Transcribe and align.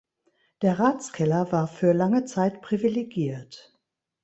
Der 0.63 0.79
Ratskeller 0.79 1.51
war 1.51 1.67
für 1.67 1.91
lange 1.93 2.25
Zeit 2.25 2.63
privilegiert. 2.63 3.77